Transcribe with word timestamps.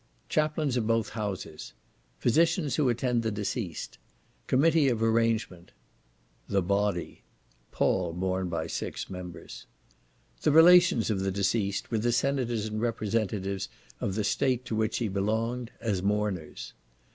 Chaplains 0.29 0.77
of 0.77 0.87
both 0.87 1.09
Houses. 1.09 1.73
Physicians 2.17 2.75
who 2.75 2.89
attend 2.89 3.21
the 3.21 3.29
deceased. 3.29 3.99
Committee 4.47 4.89
of 4.89 5.03
arrangement. 5.03 5.73
THE 6.47 6.63
BODY, 6.63 7.21
(Pall 7.71 8.11
borne 8.11 8.49
by 8.49 8.65
six 8.65 9.11
members.) 9.11 9.67
The 10.41 10.51
Relations 10.51 11.11
of 11.11 11.19
the 11.19 11.29
deceased, 11.31 11.91
with 11.91 12.01
the 12.01 12.11
Senators 12.11 12.65
and 12.65 12.81
Representatives 12.81 13.69
of 13.99 14.15
the 14.15 14.23
State 14.23 14.65
to 14.65 14.75
which 14.75 14.97
he 14.97 15.07
belonged, 15.07 15.69
as 15.79 16.01
Mourners. 16.01 16.73